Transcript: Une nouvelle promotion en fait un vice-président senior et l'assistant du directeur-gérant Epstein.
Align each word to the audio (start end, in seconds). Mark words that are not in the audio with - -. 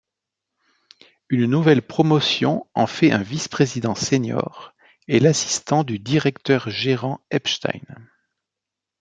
Une 1.29 1.45
nouvelle 1.45 1.83
promotion 1.83 2.65
en 2.73 2.87
fait 2.87 3.11
un 3.11 3.21
vice-président 3.21 3.93
senior 3.93 4.73
et 5.07 5.19
l'assistant 5.19 5.83
du 5.83 5.99
directeur-gérant 5.99 7.21
Epstein. 7.29 7.81